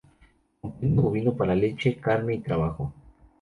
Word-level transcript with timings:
Comprende 0.61 0.99
bovino 1.03 1.31
para 1.39 1.53
leche, 1.63 1.97
carne 2.05 2.33
y 2.33 2.39
trabajo. 2.39 2.91